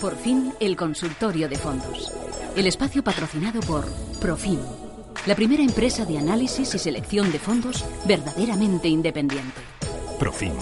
[0.00, 2.12] Por fin, el consultorio de fondos.
[2.54, 3.84] El espacio patrocinado por
[4.20, 4.60] Profim,
[5.26, 9.60] la primera empresa de análisis y selección de fondos verdaderamente independiente.
[10.18, 10.52] Profim.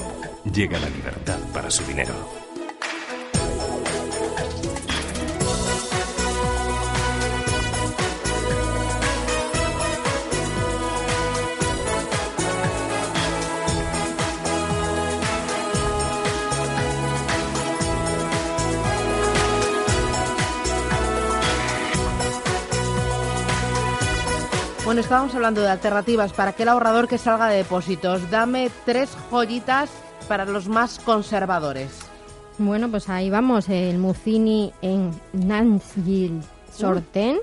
[0.54, 2.45] Llega la libertad para su dinero.
[24.96, 28.30] Bueno, estábamos hablando de alternativas para aquel ahorrador que salga de depósitos.
[28.30, 29.90] Dame tres joyitas
[30.26, 32.00] para los más conservadores.
[32.56, 33.68] Bueno, pues ahí vamos.
[33.68, 36.40] El Mucini en Nansgil
[36.72, 37.40] Sorten.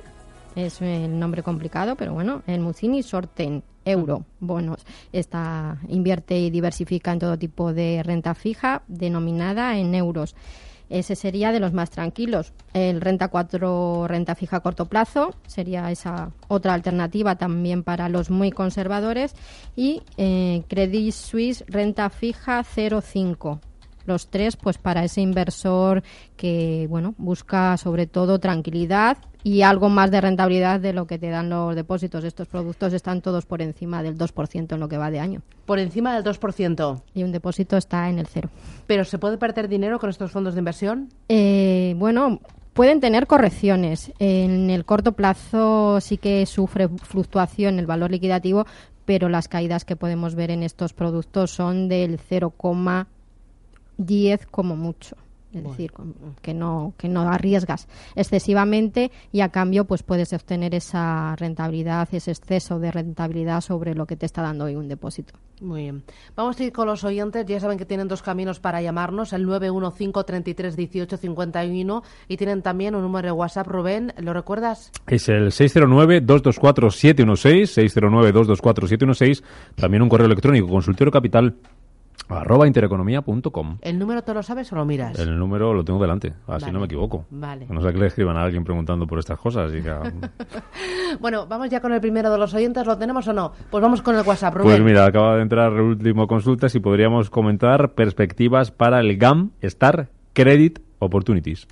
[0.55, 3.61] Es el nombre complicado, pero bueno, el Mucini Sorten.
[3.85, 4.83] Euro, bonos.
[5.11, 10.35] Esta invierte y diversifica en todo tipo de renta fija denominada en euros.
[10.89, 12.53] Ese sería de los más tranquilos.
[12.73, 18.29] El renta 4, renta fija a corto plazo, sería esa otra alternativa también para los
[18.29, 19.35] muy conservadores.
[19.75, 23.59] Y eh, Credit Suisse, renta fija 0,5
[24.05, 26.03] los tres pues para ese inversor
[26.35, 31.29] que bueno busca sobre todo tranquilidad y algo más de rentabilidad de lo que te
[31.29, 32.23] dan los depósitos.
[32.23, 35.41] Estos productos están todos por encima del 2% en lo que va de año.
[35.65, 37.01] Por encima del 2%.
[37.13, 38.49] Y un depósito está en el cero.
[38.87, 41.09] ¿Pero se puede perder dinero con estos fondos de inversión?
[41.27, 42.39] Eh, bueno,
[42.73, 44.13] pueden tener correcciones.
[44.19, 48.65] En el corto plazo sí que sufre fluctuación el valor liquidativo,
[49.05, 55.17] pero las caídas que podemos ver en estos productos son del 0,10 como mucho
[55.53, 55.91] es decir,
[56.41, 62.31] que no que no arriesgas excesivamente y a cambio pues puedes obtener esa rentabilidad, ese
[62.31, 65.33] exceso de rentabilidad sobre lo que te está dando hoy un depósito.
[65.61, 66.03] Muy bien.
[66.35, 67.45] Vamos a ir con los oyentes.
[67.45, 72.61] Ya saben que tienen dos caminos para llamarnos, el 915 33 18 51 y tienen
[72.61, 73.67] también un número de WhatsApp.
[73.67, 74.91] Rubén, ¿lo recuerdas?
[75.07, 79.43] Es el 609 224 716 609 224 716
[79.75, 81.55] También un correo electrónico consultorio capital
[82.29, 83.77] arroba intereconomía.com.
[83.81, 85.17] ¿El número te lo sabes o lo miras?
[85.19, 87.25] El número lo tengo delante, así no me equivoco.
[87.29, 87.67] Vale.
[87.69, 89.71] No sé que le escriban a alguien preguntando por estas cosas.
[91.19, 93.53] bueno, vamos ya con el primero de los oyentes, ¿lo tenemos o no?
[93.69, 94.69] Pues vamos con el WhatsApp, Rubén.
[94.69, 99.51] Pues mira, acaba de entrar el último consulta, si podríamos comentar perspectivas para el GAM
[99.61, 101.67] Star Credit Opportunities.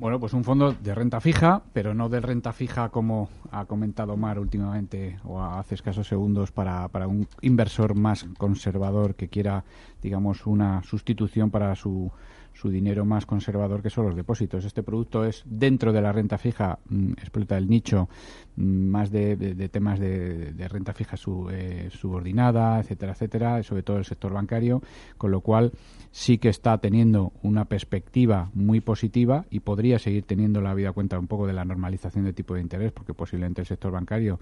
[0.00, 4.16] Bueno, pues un fondo de renta fija, pero no de renta fija como ha comentado
[4.16, 9.62] Mar últimamente o hace escasos segundos para, para un inversor más conservador que quiera,
[10.00, 12.10] digamos, una sustitución para su,
[12.52, 14.64] su dinero más conservador que son los depósitos.
[14.64, 18.08] Este producto es dentro de la renta fija, mm, explota el nicho
[18.56, 21.16] mm, más de, temas de, renta fija
[21.52, 24.82] eh, subordinada, etcétera, etcétera, sobre todo el sector bancario,
[25.16, 25.72] con lo cual
[26.10, 31.18] sí que está teniendo una perspectiva muy positiva y podría seguir teniendo la vida cuenta
[31.18, 34.38] un poco de la normalización de tipo de interés, porque posiblemente el sector bancario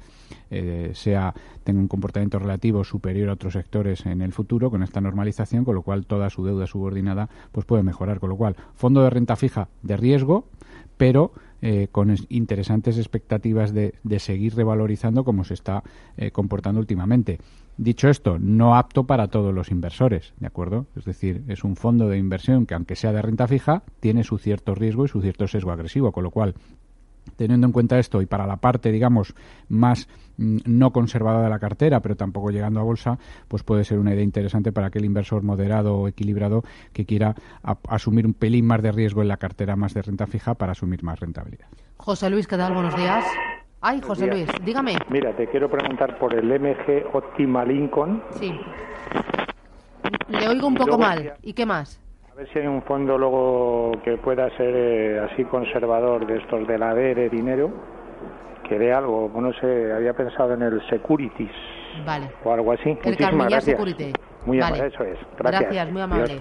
[0.50, 5.00] eh, sea tenga un comportamiento relativo superior a otros sectores en el futuro con esta
[5.00, 7.97] normalización, con lo cual toda su deuda subordinada pues puede mejorar.
[7.98, 10.46] Con lo cual, fondo de renta fija de riesgo,
[10.96, 15.82] pero eh, con interesantes expectativas de, seguir revalorizando como se está
[16.16, 17.40] eh, comportando últimamente.
[17.76, 20.86] Dicho esto, no apto para todos los inversores, ¿de acuerdo?
[20.96, 24.38] Es decir, es un fondo de inversión que, aunque sea de renta fija, tiene su
[24.38, 26.54] cierto riesgo y su cierto sesgo agresivo, con lo cual,
[27.36, 29.34] teniendo en cuenta esto y para la parte, digamos,
[29.68, 33.18] más mm, no conservada de la cartera, pero tampoco llegando a bolsa,
[33.48, 36.62] pues puede ser una idea interesante para aquel inversor moderado o equilibrado
[36.92, 37.34] que quiera
[37.88, 41.02] asumir un pelín más de riesgo en la cartera más de renta fija para asumir
[41.02, 41.66] más rentabilidad.
[41.96, 42.74] José Luis, ¿qué tal?
[42.74, 43.24] Buenos días.
[43.80, 44.96] Ay, José Luis, dígame.
[45.08, 48.22] Mira, te quiero preguntar por el MG Optima Lincoln.
[48.32, 48.52] Sí.
[50.28, 51.34] Le oigo un poco mal.
[51.42, 52.00] ¿Y qué más?
[52.38, 56.68] A ver si hay un fondo luego que pueda ser eh, así conservador de estos
[56.68, 57.68] de la de dinero,
[58.68, 59.28] que dé algo.
[59.34, 61.50] No sé, había pensado en el Securities.
[62.06, 62.30] Vale.
[62.44, 62.90] O algo así.
[62.90, 63.64] El Muchísimas gracias.
[63.76, 64.12] Security.
[64.46, 65.18] Muy amable, eso es.
[65.36, 65.62] Gracias.
[65.62, 66.40] Gracias, muy amable.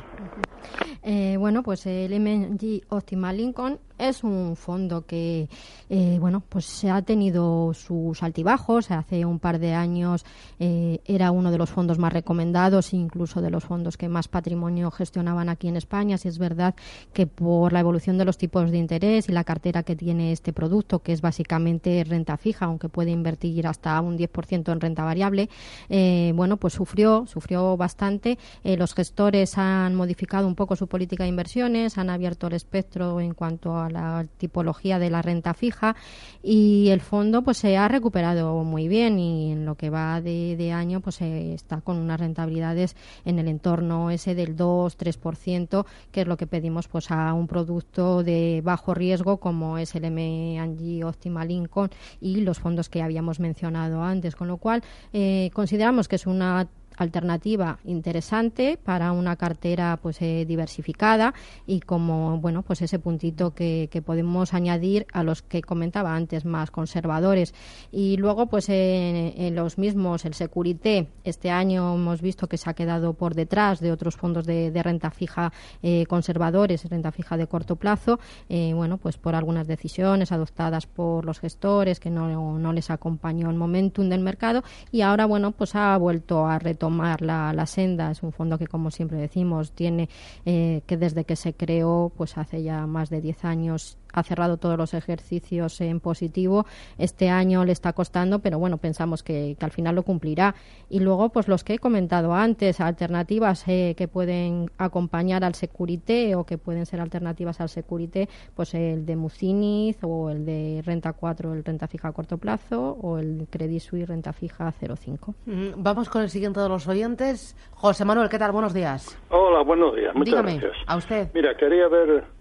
[1.02, 5.50] Eh, bueno, pues el MG Optima Lincoln es un fondo que,
[5.90, 8.92] eh, bueno, pues se ha tenido sus altibajos.
[8.92, 10.26] Hace un par de años
[10.60, 14.92] eh, era uno de los fondos más recomendados, incluso de los fondos que más patrimonio
[14.92, 16.18] gestionaban aquí en España.
[16.18, 16.76] Si es verdad
[17.14, 20.54] que por la evolución de los tipos de interés y la cartera que tiene este
[20.54, 25.50] producto, que es básicamente renta fija, aunque puede invertir hasta un 10% en renta variable,
[25.90, 28.38] eh, bueno, pues sufrió, sufrió bastante.
[28.64, 33.34] los gestores han modificado un poco su política de inversiones, han abierto el espectro en
[33.34, 35.96] cuanto a la tipología de la renta fija
[36.44, 40.72] y el fondo pues se ha recuperado muy bien y en lo que va de,
[40.74, 42.96] año pues eh, está con unas rentabilidades
[43.26, 48.24] en el entorno ese del 2-3% que es lo que pedimos pues a un producto
[48.24, 51.90] de bajo riesgo como es el M&G Optimal Income
[52.20, 54.36] y los fondos que habíamos mencionado antes.
[54.36, 60.46] Con lo cual eh, consideramos que es una alternativa interesante para una cartera pues eh,
[60.48, 61.34] diversificada
[61.66, 66.70] y como bueno pues ese puntito que, podemos añadir a los que comentaba antes más
[66.70, 67.54] conservadores.
[67.92, 72.74] Y luego pues en, los mismos el Securité este año hemos visto que se ha
[72.74, 75.52] quedado por detrás de otros fondos de, renta fija
[75.82, 78.20] eh, conservadores renta fija de corto plazo.
[78.50, 83.50] Eh, bueno pues por algunas decisiones adoptadas por los gestores que no, no les acompañó
[83.50, 88.12] el momentum del mercado y ahora bueno pues ha vuelto a retomar tomar la, senda.
[88.12, 90.08] Es un fondo que, como siempre decimos, tiene
[90.46, 94.58] eh, que desde que se creó, pues hace ya más de 10 años, ha cerrado
[94.58, 96.66] todos los ejercicios en positivo.
[96.98, 100.56] Este año le está costando, pero bueno, pensamos que, al final lo cumplirá.
[100.90, 106.36] Y luego, pues los que he comentado antes, alternativas eh, que pueden acompañar al Securité
[106.36, 111.14] o que pueden ser alternativas al Securité, pues el de Muciniz o el de Renta
[111.14, 115.36] 4, el Renta Fija a corto plazo o el Credit Suisse Renta Fija 05.
[115.46, 117.56] Mm, vamos con el siguiente de los oyentes.
[117.72, 118.52] José Manuel, ¿qué tal?
[118.52, 119.18] Buenos días.
[119.30, 120.14] Hola, buenos días.
[120.16, 120.84] Muchas Dígame, gracias.
[120.88, 121.30] a usted.
[121.34, 122.37] Mira, quería ver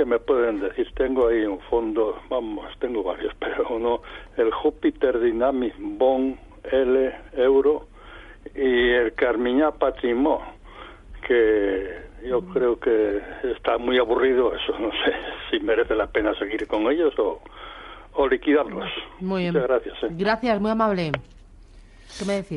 [0.00, 0.90] ¿Qué me pueden decir?
[0.94, 4.00] Tengo ahí un fondo, vamos, tengo varios, pero uno,
[4.38, 6.38] el Júpiter Dynamic Bond
[6.72, 7.86] L Euro
[8.54, 10.40] y el Carmiñá Patrimo,
[11.28, 15.12] que yo creo que está muy aburrido eso, no sé
[15.50, 17.38] si merece la pena seguir con ellos o,
[18.14, 18.88] o liquidarlos.
[19.20, 19.52] Muy bien.
[19.52, 20.02] Muchas gracias.
[20.04, 20.08] ¿eh?
[20.12, 21.12] Gracias, muy amable.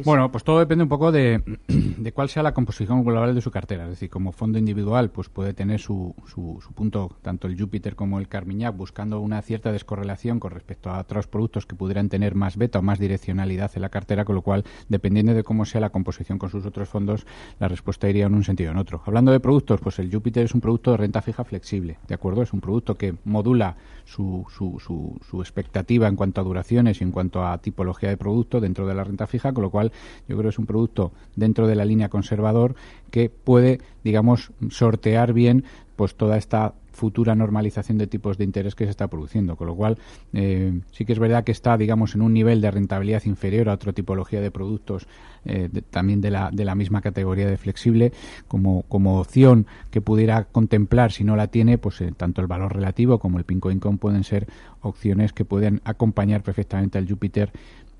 [0.05, 1.41] Bueno, pues todo depende un poco de,
[2.13, 3.85] cuál sea la composición global de su cartera.
[3.85, 8.19] Es decir, como fondo individual, pues puede tener su, su, punto, tanto el Júpiter como
[8.19, 12.57] el Carmiñac, buscando una cierta descorrelación con respecto a otros productos que pudieran tener más
[12.57, 15.89] beta o más direccionalidad en la cartera, con lo cual, dependiendo de cómo sea la
[15.89, 17.25] composición con sus otros fondos,
[17.59, 19.01] la respuesta iría en un sentido o en otro.
[19.05, 22.41] Hablando de productos, pues el Júpiter es un producto de renta fija flexible, ¿de acuerdo?
[22.41, 27.03] Es un producto que modula su, su, su, su expectativa en cuanto a duraciones y
[27.03, 29.91] en cuanto a tipología de producto dentro de la renta fija con lo cual
[30.27, 32.75] yo creo que es un producto dentro de la línea conservador
[33.11, 35.65] que puede, digamos, sortear bien
[35.95, 39.75] pues toda esta futura normalización de tipos de interés que se está produciendo, con lo
[39.75, 39.97] cual
[40.31, 43.73] eh, sí que es verdad que está, digamos, en un nivel de rentabilidad inferior a
[43.73, 45.07] otra tipología de productos
[45.45, 48.13] eh, también de la, de la misma categoría de flexible,
[48.47, 52.75] como, como opción que pudiera contemplar, si no la tiene, pues eh, tanto el valor
[52.75, 54.47] relativo como el Pinco Income pueden ser
[54.81, 57.51] opciones que pueden acompañar perfectamente al Júpiter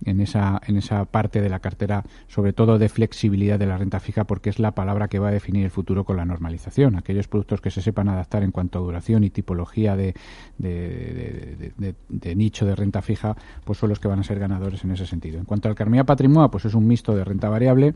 [0.06, 4.00] en esa, en esa parte de la cartera, sobre todo de flexibilidad de la renta
[4.00, 6.96] fija, porque es la palabra que va a definir el futuro con la normalización.
[6.96, 10.16] Aquellos productos que se sepan adaptar en cuanto a duración y tipología de,
[10.58, 15.06] de, nicho de renta fija, pues son los que van a ser ganadores en ese
[15.06, 15.40] sentido.
[15.40, 17.96] En cuanto al Carmía Patrimonio, pues es un mixto de renta variable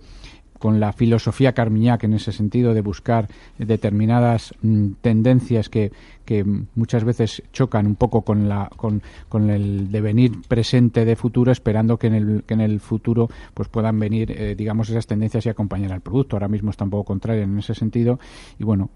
[0.59, 3.27] con la filosofía Carmiñac en ese sentido de buscar
[3.57, 5.91] determinadas mm, tendencias que,
[6.25, 6.43] que,
[6.75, 11.97] muchas veces chocan un poco con, la, con, con, el devenir presente de futuro, esperando
[11.97, 15.49] que en el, que en el futuro pues puedan venir, eh, digamos, esas tendencias y
[15.49, 16.35] acompañar al producto.
[16.35, 18.19] Ahora mismo está un poco contrario en ese sentido.
[18.59, 18.89] Y bueno,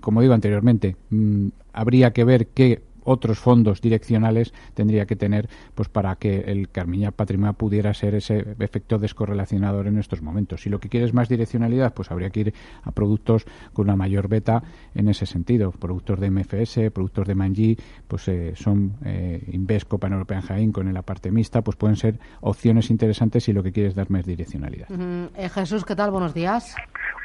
[0.00, 5.88] como digo anteriormente, mm, habría que ver qué otros fondos direccionales tendría que tener pues
[5.88, 10.62] para que el Carmiña Patrimonio pudiera ser ese efecto descorrelacionador en estos momentos.
[10.62, 14.28] Si lo que quieres más direccionalidad, pues habría que ir a productos con una mayor
[14.28, 14.62] beta
[14.94, 15.72] en ese sentido.
[15.72, 20.92] Productos de MFS, productos de Manji, pues eh, son eh, Invesco, Pan European Jaén con
[20.92, 24.88] la parte mixta, pues pueden ser opciones interesantes si lo que quieres dar más direccionalidad.
[24.90, 26.10] Eh, Jesús, ¿qué tal?
[26.10, 26.74] Buenos días.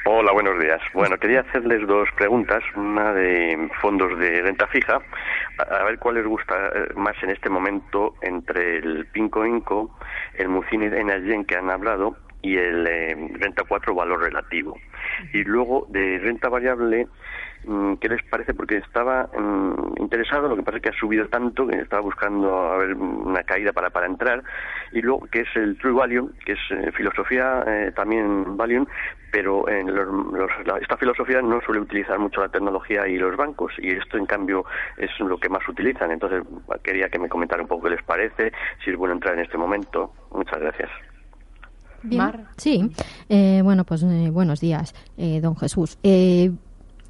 [0.10, 0.80] Hola, buenos días.
[0.94, 2.64] Bueno, quería hacerles dos preguntas.
[2.78, 5.02] Una de fondos de renta fija.
[5.58, 10.00] A ver cuál les gusta eh, más en este momento entre el Pinco Inco,
[10.36, 14.78] el Mucini Energen que han hablado y el eh, renta 4 valor relativo.
[15.34, 17.10] Y luego de renta variable
[18.00, 21.68] qué les parece, porque estaba mm, interesado, lo que pasa es que ha subido tanto
[21.68, 24.44] que estaba buscando a ver una caída para, para entrar,
[24.92, 28.88] y luego que es el True Value, que es eh, filosofía eh, también Value,
[29.32, 29.90] pero en
[30.82, 34.66] esta filosofía no suele utilizar mucho la tecnología y los bancos, y esto en cambio
[34.98, 36.12] es lo que más utilizan.
[36.12, 36.44] Entonces
[36.82, 39.58] quería que me comentara un poco qué les parece, si es bueno entrar en este
[39.58, 40.14] momento.
[40.32, 40.90] Muchas gracias.
[42.58, 42.90] Sí,
[43.28, 45.98] eh, bueno, pues eh, buenos días, eh, don Jesús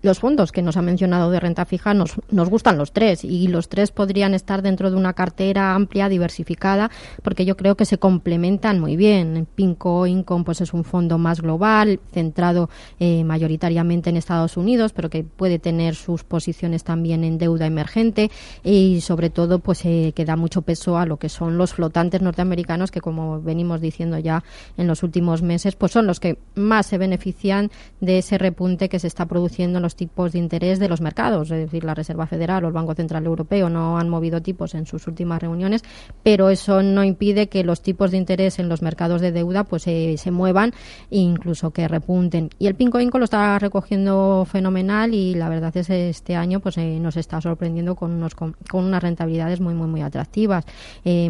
[0.08, 3.50] los fondos que nos ha mencionado de renta fija nos, nos gustan los tres y
[3.50, 6.90] los tres podrían estar dentro de una cartera amplia, diversificada,
[7.24, 9.48] porque yo creo que se complementan muy bien.
[9.54, 15.10] Pinco Income pues es un fondo más global, centrado eh, mayoritariamente en Estados Unidos, pero
[15.10, 18.32] que puede tener sus posiciones también en deuda emergente
[18.64, 22.22] y sobre todo pues eh, que da mucho peso a lo que son los flotantes
[22.22, 24.46] norteamericanos que como venimos diciendo ya
[24.78, 29.00] en los últimos meses pues son los que más se benefician de ese repunte que
[29.00, 31.52] se está produciendo en los tipos de interés de los mercados.
[31.52, 34.86] Es decir, la Reserva Federal o el Banco Central Europeo no han movido tipos en
[34.86, 35.84] sus últimas reuniones,
[36.24, 39.84] pero eso no impide que los tipos de interés en los mercados de deuda pues
[39.84, 40.72] se muevan
[41.12, 42.50] e incluso que repunten.
[42.60, 46.60] Y el Pinco Inco lo está recogiendo fenomenal y la verdad es que este año
[46.60, 50.66] pues eh, nos está sorprendiendo con, unos, con, unas rentabilidades muy, muy, muy atractivas.
[51.04, 51.30] Eh,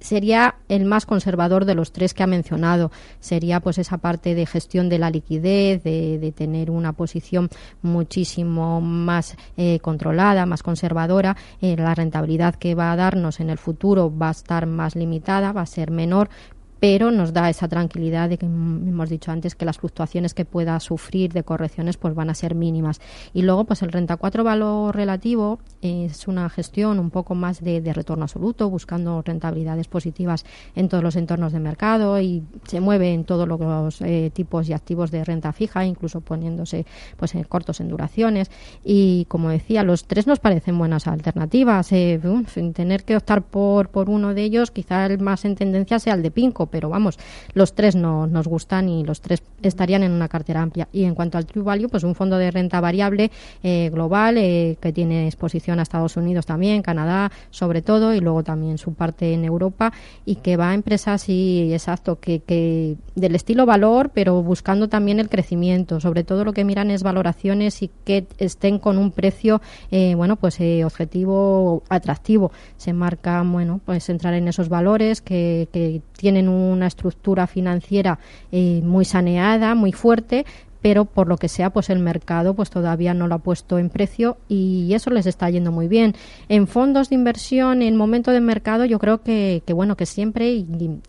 [0.00, 2.90] sería el más conservador de los tres que ha mencionado.
[3.20, 7.48] Sería pues esa parte de gestión de la liquidez, de, tener una posición
[7.82, 11.36] muchísimo más eh, controlada, más conservadora.
[11.60, 15.52] Eh, la rentabilidad que va a darnos en el futuro va a estar más limitada,
[15.52, 16.28] va a ser menor,
[16.80, 20.78] pero nos da esa tranquilidad de que hemos dicho antes que las fluctuaciones que pueda
[20.80, 23.00] sufrir de correcciones pues van a ser mínimas.
[23.34, 27.88] Y luego pues el renta 4 valor relativo es una gestión un poco más de,
[27.88, 30.44] retorno absoluto buscando rentabilidades positivas
[30.76, 34.72] en todos los entornos de mercado y se mueve en todos los eh, tipos y
[34.74, 36.84] activos de renta fija incluso poniéndose
[37.16, 38.50] pues en cortos en duraciones.
[38.84, 42.20] Y como decía los tres nos parecen buenas alternativas eh,
[42.52, 46.14] sin tener que optar por por uno de ellos quizá el más en tendencia sea
[46.14, 47.18] el de Pinco pero vamos,
[47.54, 50.88] los tres no, nos gustan y los tres estarían en una cartera amplia.
[50.92, 53.30] Y en cuanto al True Value, pues un fondo de renta variable
[53.62, 58.42] eh, global eh, que tiene exposición a Estados Unidos también, Canadá sobre todo, y luego
[58.42, 59.92] también su parte en Europa
[60.24, 65.20] y que va a empresas, sí, exacto, que, que del estilo valor, pero buscando también
[65.20, 66.00] el crecimiento.
[66.00, 69.60] Sobre todo lo que miran es valoraciones y que estén con un precio,
[69.90, 72.50] eh, bueno, pues objetivo atractivo.
[72.76, 78.18] Se marca, bueno, pues entrar en esos valores que, que tienen un una estructura financiera
[78.52, 80.44] eh, muy saneada, muy fuerte,
[80.80, 83.90] pero por lo que sea, pues el mercado pues todavía no lo ha puesto en
[83.90, 86.14] precio y eso les está yendo muy bien.
[86.48, 90.64] En fondos de inversión, en momento de mercado, yo creo que, que bueno, que siempre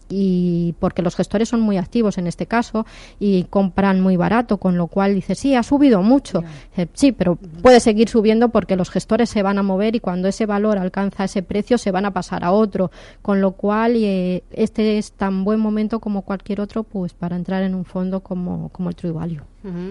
[0.09, 2.85] y, porque los gestores son muy activos en este caso
[3.19, 6.43] y compran muy barato, con lo cual dice, sí, ha subido mucho.
[6.77, 10.27] Eh, sí, pero puede seguir subiendo porque los gestores se van a mover y cuando
[10.27, 14.43] ese valor alcanza ese precio se van a pasar a otro, con lo cual eh,
[14.51, 18.69] este es tan buen momento como cualquier otro pues para entrar en un fondo como,
[18.69, 19.41] como el True Value.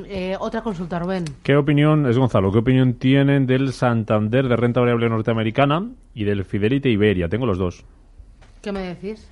[0.08, 1.24] Eh, otra consulta, Rubén.
[1.42, 6.44] ¿Qué opinión, es Gonzalo, qué opinión tienen del Santander de renta variable norteamericana y del
[6.44, 7.28] Fidelity Iberia?
[7.28, 7.84] Tengo los dos.
[8.62, 9.28] ¿Qué me decís?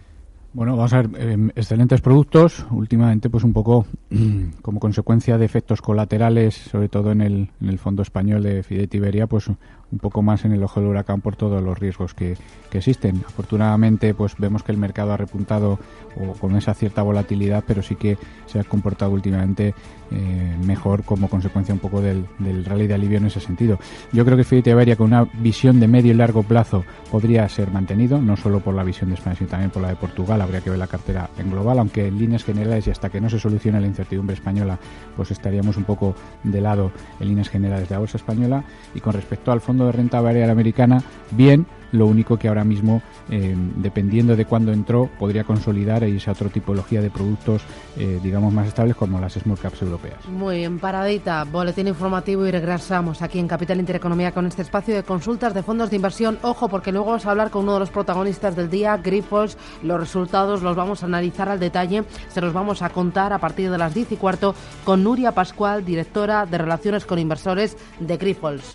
[0.56, 2.64] Bueno, vamos a ver, em, excelentes productos.
[2.70, 3.84] Últimamente, pues un poco
[4.62, 8.96] como consecuencia de efectos colaterales, sobre todo en el, en el fondo español de Fidelity
[8.96, 9.50] Iberia, pues
[9.92, 12.36] un poco más en el ojo del huracán por todos los riesgos que,
[12.70, 13.22] que, existen.
[13.26, 15.78] Afortunadamente, pues vemos que el mercado ha repuntado
[16.16, 19.74] o con esa cierta volatilidad, pero sí que se ha comportado últimamente
[20.10, 23.78] eh, mejor como consecuencia un poco del, del, rally de alivio en ese sentido.
[24.12, 27.70] Yo creo que Fiat Iberia con una visión de medio y largo plazo podría ser
[27.70, 30.40] mantenido, no solo por la visión de España, sino también por la de Portugal.
[30.40, 33.28] Habría que ver la cartera en global, aunque en líneas generales y hasta que no
[33.28, 34.78] se solucione la incertidumbre española,
[35.16, 38.64] pues estaríamos un poco de lado en líneas generales de la bolsa española.
[38.94, 43.02] Y con respecto al fondo de renta variable americana bien, lo único que ahora mismo,
[43.30, 47.62] eh, dependiendo de cuándo entró, podría consolidar e irse a otra tipología de productos,
[47.96, 50.26] eh, digamos, más estables como las small caps europeas.
[50.28, 55.02] Muy bien, paradita, boletín informativo y regresamos aquí en Capital Intereconomía con este espacio de
[55.02, 56.38] consultas de fondos de inversión.
[56.42, 59.56] Ojo, porque luego vamos a hablar con uno de los protagonistas del día, Grifols.
[59.82, 63.70] Los resultados los vamos a analizar al detalle, se los vamos a contar a partir
[63.70, 64.54] de las 10 y cuarto
[64.84, 68.74] con Nuria Pascual, directora de Relaciones con Inversores de Grifols.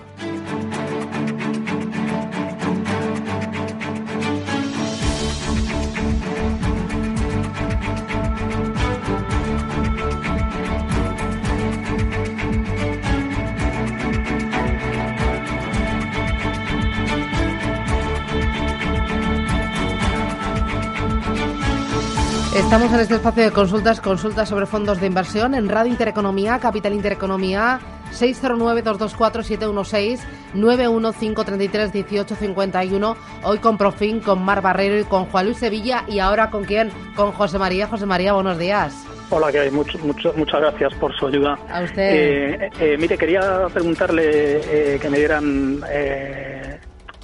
[22.71, 26.93] Estamos en este espacio de consultas, consultas sobre fondos de inversión en Radio Intereconomía, Capital
[26.93, 27.81] Intereconomía,
[28.13, 30.19] 609-224-716,
[30.55, 33.15] 915331851.
[33.43, 36.05] Hoy con Profin, con Mar Barrero y con Juan Luis Sevilla.
[36.07, 36.91] Y ahora con quién?
[37.13, 37.87] Con José María.
[37.87, 39.05] José María, buenos días.
[39.31, 41.59] Hola, que hay mucho, mucho, muchas gracias por su ayuda.
[41.69, 42.01] A usted.
[42.01, 45.81] Eh, eh, mire, quería preguntarle eh, que me dieran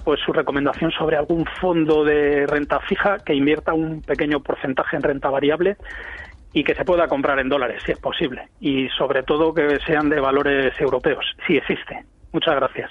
[0.07, 5.03] pues su recomendación sobre algún fondo de renta fija que invierta un pequeño porcentaje en
[5.03, 5.75] renta variable
[6.53, 8.47] y que se pueda comprar en dólares, si es posible.
[8.61, 12.05] Y sobre todo que sean de valores europeos, si existe.
[12.31, 12.89] Muchas gracias.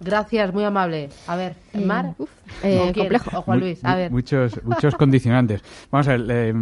[0.00, 1.08] Gracias, muy amable.
[1.26, 2.14] A ver, Mar.
[2.62, 3.38] Eh, complejo.
[3.38, 4.10] O Juan Luis, a ver.
[4.10, 5.62] Muchos, muchos condicionantes.
[5.90, 6.54] Vamos a ver, eh,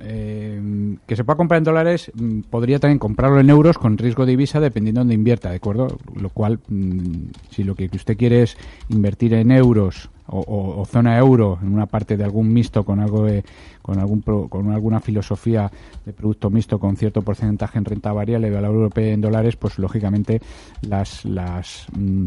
[0.00, 4.26] eh, que se pueda comprar en dólares, mm, podría también comprarlo en euros con riesgo
[4.26, 5.98] de divisa dependiendo de donde invierta, ¿de acuerdo?
[6.20, 8.56] Lo cual, mm, si lo que usted quiere es
[8.88, 13.44] invertir en euros o, zona euro en una parte de algún mixto con algo de,
[13.82, 15.70] con algún con alguna filosofía
[16.04, 19.78] de producto mixto con cierto porcentaje en renta variable de valor europeo en dólares pues
[19.78, 20.40] lógicamente
[20.80, 22.26] las las mm,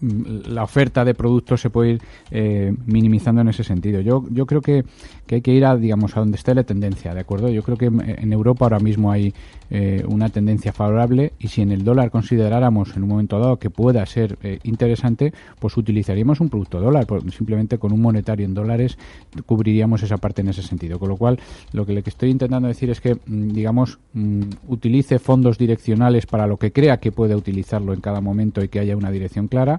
[0.00, 4.00] la oferta de productos se puede ir eh, minimizando en ese sentido.
[4.00, 4.84] Yo, yo creo que,
[5.26, 7.50] que, hay que ir a, digamos, a donde esté la tendencia, ¿de acuerdo?
[7.50, 9.34] Yo creo que en Europa ahora mismo hay
[9.72, 13.70] eh, una tendencia favorable y si en el dólar consideráramos en un momento dado que
[13.70, 18.98] pueda ser eh, interesante, pues utilizaríamos un producto dólar, simplemente con un monetario en dólares
[19.46, 20.98] cubriríamos esa parte en ese sentido.
[20.98, 21.38] Con lo cual,
[21.72, 26.56] lo que estoy intentando decir es que, mm, digamos, mm, utilice fondos direccionales para lo
[26.56, 29.69] que crea que puede utilizarlo en cada momento y que haya una dirección clara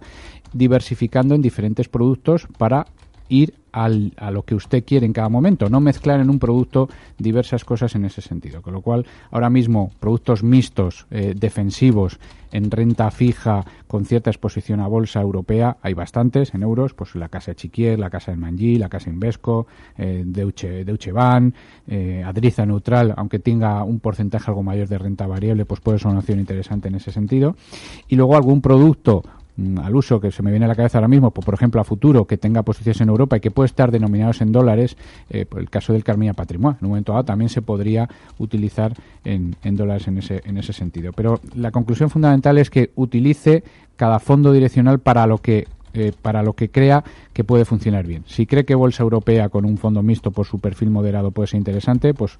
[0.53, 2.85] diversificando en diferentes productos para
[3.31, 6.89] ir al, a lo que usted quiere en cada momento, no mezclar en un producto
[7.17, 8.61] diversas cosas en ese sentido.
[8.61, 12.19] Con lo cual, ahora mismo, productos mixtos, eh, defensivos,
[12.51, 17.29] en renta fija, con cierta exposición a bolsa europea, hay bastantes en euros, pues la
[17.29, 19.67] Casa Chiquier, la Casa de Mangi, la Casa Invesco,
[19.97, 21.11] eh, Deutsche, Deutsche
[21.87, 26.07] eh, Adriza Neutral, aunque tenga un porcentaje algo mayor de renta variable, pues puede ser
[26.07, 27.55] una opción interesante en ese sentido.
[28.09, 29.23] Y luego algún producto
[29.83, 32.25] al uso que se me viene a la cabeza ahora mismo, por ejemplo, a futuro,
[32.25, 34.97] que tenga posiciones en Europa y que puede estar denominados en dólares,
[35.29, 38.93] eh, por el caso del Carmina Patrimonio, en un momento dado también se podría utilizar
[39.23, 41.11] en, dólares en ese, en ese sentido.
[41.13, 43.63] Pero la conclusión fundamental es que utilice
[43.95, 47.03] cada fondo direccional para lo que eh, para lo que crea
[47.33, 48.23] que puede funcionar bien.
[48.25, 51.57] Si cree que Bolsa Europea con un fondo mixto por su perfil moderado puede ser
[51.57, 52.37] interesante, pues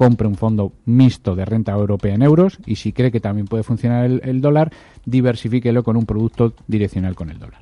[0.00, 3.62] compre un fondo mixto de renta europea en euros y si cree que también puede
[3.62, 4.70] funcionar el, dólar,
[5.04, 7.60] diversifíquelo con un producto direccional con el dólar.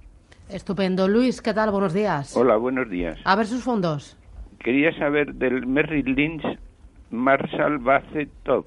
[0.48, 1.08] Estupendo.
[1.08, 1.72] Luis, ¿qué tal?
[1.72, 2.36] Buenos días.
[2.36, 3.18] Hola, buenos días.
[3.24, 4.16] A ver sus fondos.
[4.60, 6.44] Quería saber del Merrill Lynch
[7.10, 8.66] Marshall Basset Top.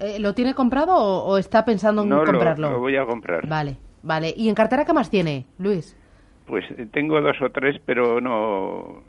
[0.00, 2.66] Eh, ¿Lo tiene comprado o, está pensando en comprarlo?
[2.66, 3.46] No, lo voy a comprar.
[3.46, 4.34] Vale, vale.
[4.36, 5.96] ¿Y en cartera qué más tiene, Luis?
[6.48, 9.04] Pues eh, tengo dos o tres, pero no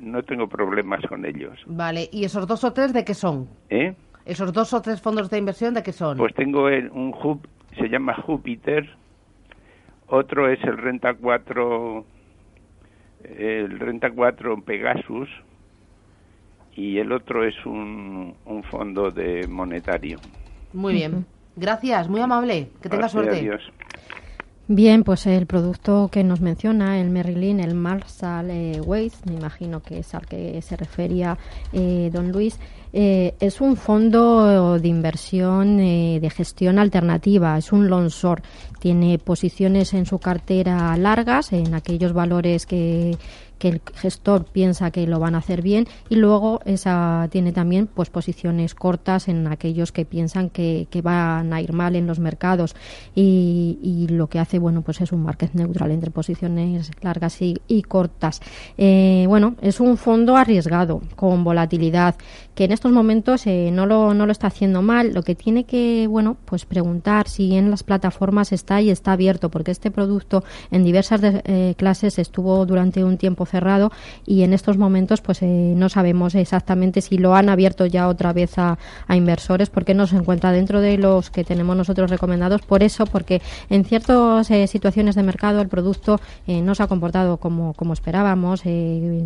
[0.00, 1.58] no tengo problemas con ellos.
[1.66, 3.48] Vale, ¿y esos dos o tres de qué son?
[3.70, 3.94] ¿Eh?
[4.24, 6.16] ¿Esos dos o tres fondos de inversión de qué son?
[6.16, 7.46] Pues tengo un hub,
[7.78, 8.88] se llama Júpiter,
[10.06, 12.04] otro es el Renta 4,
[13.38, 15.28] el Renta 4 Pegasus,
[16.76, 20.18] y el otro es un, un fondo de monetario.
[20.72, 21.24] Muy bien.
[21.56, 22.68] Gracias, muy amable.
[22.82, 23.38] Que tenga suerte.
[23.38, 23.62] Adiós.
[24.66, 28.80] Bien, pues el producto que nos menciona, el Merrill el Marshall eh,
[29.26, 31.36] me imagino que es al que se refería
[31.74, 32.58] eh, don Luis,
[32.94, 38.42] eh, es un fondo de inversión de gestión alternativa, es un long short.
[38.78, 43.18] Tiene posiciones en su cartera largas, en aquellos valores que,
[43.64, 47.86] que el gestor piensa que lo van a hacer bien y luego esa tiene también
[47.86, 52.18] pues posiciones cortas en aquellos que piensan que, que van a ir mal en los
[52.18, 52.76] mercados
[53.14, 57.82] y, y, lo que hace bueno pues es un market neutral entre posiciones largas y,
[57.88, 58.42] cortas.
[58.76, 62.16] Eh, bueno es un fondo arriesgado con volatilidad
[62.54, 65.14] que en estos momentos eh, no, lo, no lo está haciendo mal.
[65.14, 69.50] Lo que tiene que bueno pues preguntar si en las plataformas está y está abierto
[69.50, 73.92] porque este producto en diversas eh, clases estuvo durante un tiempo cerrado
[74.26, 78.32] y en estos momentos pues eh, no sabemos exactamente si lo han abierto ya otra
[78.32, 82.62] vez a, inversores porque no se encuentra dentro de los que tenemos nosotros recomendados.
[82.62, 83.40] Por eso porque
[83.70, 87.92] en ciertas eh, situaciones de mercado el producto eh, no se ha comportado como, como
[87.92, 88.62] esperábamos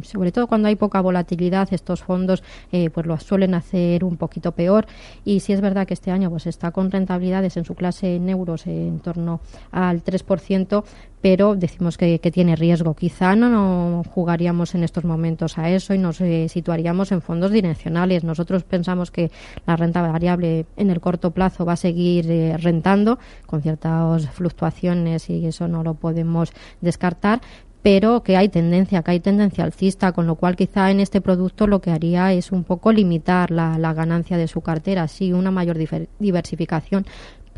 [0.02, 4.86] sobre todo cuando hay poca volatilidad estos fondos pues lo suelen hacer un poquito peor.
[5.24, 8.28] Y si es verdad que este año pues está con rentabilidades en su clase en
[8.28, 9.40] euros en torno
[9.72, 10.84] al 3%
[11.20, 12.94] pero decimos que, tiene riesgo.
[12.94, 18.22] Quizá no, jugaríamos en estos momentos a eso y nos eh, situaríamos en fondos direccionales.
[18.22, 19.30] Nosotros pensamos que
[19.66, 25.30] la renta variable en el corto plazo va a seguir eh, rentando con ciertas fluctuaciones
[25.30, 27.40] y eso no lo podemos descartar,
[27.82, 31.66] pero que hay tendencia, que hay tendencia alcista, con lo cual quizá en este producto
[31.66, 35.50] lo que haría es un poco limitar la, la ganancia de su cartera, sí, una
[35.50, 35.78] mayor
[36.18, 37.06] diversificación,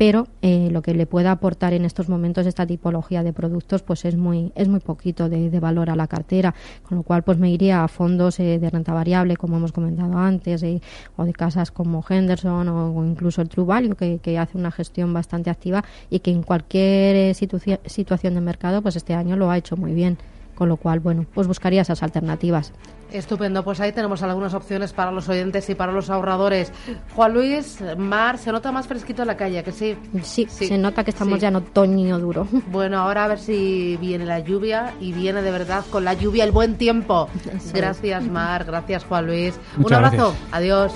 [0.01, 4.03] pero eh, lo que le pueda aportar en estos momentos esta tipología de productos pues
[4.03, 7.51] es muy es muy poquito de, valor a la cartera con lo cual pues me
[7.51, 10.81] iría a fondos eh, de renta variable como hemos comentado antes eh,
[11.17, 15.13] o de casas como Henderson o, incluso el True Value que, que, hace una gestión
[15.13, 19.77] bastante activa y que en cualquier situación de mercado pues este año lo ha hecho
[19.77, 20.17] muy bien
[20.61, 22.71] con lo cual bueno pues buscaría esas alternativas
[23.11, 26.71] Estupendo, pues ahí tenemos algunas opciones para los oyentes y para los ahorradores.
[27.13, 29.97] Juan Luis, Mar, se nota más fresquito en la calle, que sí.
[30.23, 32.47] Sí, se nota que estamos ya en otoño duro.
[32.71, 36.45] Bueno, ahora a ver si viene la lluvia y viene de verdad con la lluvia
[36.45, 37.27] el buen tiempo.
[37.73, 39.59] Gracias, Mar, gracias, Juan Luis.
[39.77, 40.93] Un abrazo, adiós.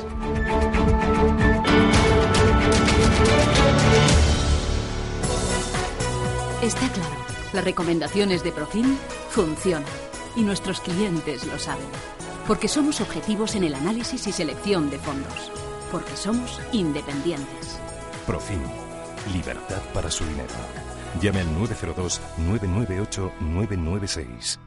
[6.61, 7.15] Está claro,
[7.51, 8.95] las recomendaciones de Profim
[9.35, 9.83] funcionan
[10.37, 11.85] y nuestros clientes lo saben.
[12.47, 15.51] Porque somos objetivos en el análisis y selección de fondos.
[15.91, 17.77] Porque somos independientes.
[18.25, 18.61] Profim.
[19.33, 20.53] Libertad para su dinero.
[21.21, 24.57] Llame al 902-998-996.